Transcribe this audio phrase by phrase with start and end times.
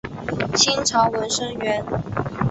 [0.55, 1.85] 清朝文生员。